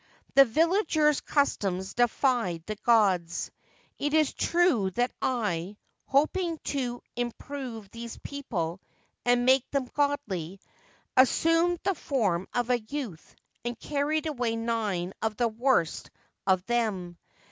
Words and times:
The 0.33 0.45
villagers' 0.45 1.21
customs 1.21 1.93
defied 1.93 2.65
the 2.65 2.75
gods. 2.75 3.51
It 3.99 4.15
is 4.15 4.33
true 4.33 4.89
that 4.95 5.11
I, 5.21 5.77
hoping 6.07 6.57
to 6.73 7.03
im 7.15 7.31
prove 7.37 7.87
these 7.91 8.17
people 8.23 8.81
and 9.25 9.45
make 9.45 9.69
them 9.69 9.85
godly, 9.93 10.59
assumed 11.15 11.81
the 11.83 11.93
form 11.93 12.47
of 12.51 12.71
a 12.71 12.79
youth, 12.79 13.35
and 13.63 13.79
carried 13.79 14.25
away 14.25 14.55
nine 14.55 15.13
of 15.21 15.37
the 15.37 15.47
worst 15.49 16.09
of 16.47 16.65
them. 16.65 17.19